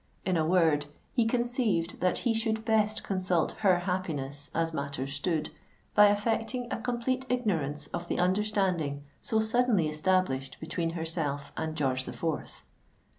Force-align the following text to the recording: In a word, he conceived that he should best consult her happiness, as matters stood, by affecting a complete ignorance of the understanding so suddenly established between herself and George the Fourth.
In 0.25 0.35
a 0.35 0.43
word, 0.47 0.87
he 1.13 1.27
conceived 1.27 1.99
that 2.01 2.17
he 2.25 2.33
should 2.33 2.65
best 2.65 3.03
consult 3.03 3.51
her 3.59 3.81
happiness, 3.81 4.49
as 4.55 4.73
matters 4.73 5.13
stood, 5.13 5.51
by 5.93 6.07
affecting 6.07 6.67
a 6.73 6.81
complete 6.81 7.23
ignorance 7.29 7.85
of 7.93 8.07
the 8.07 8.17
understanding 8.17 9.03
so 9.21 9.39
suddenly 9.39 9.87
established 9.87 10.59
between 10.59 10.89
herself 10.93 11.51
and 11.55 11.75
George 11.77 12.05
the 12.05 12.13
Fourth. 12.13 12.63